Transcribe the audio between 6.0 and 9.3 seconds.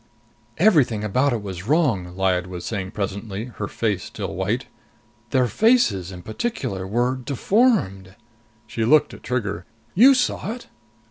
in particular, were deformed!" She looked at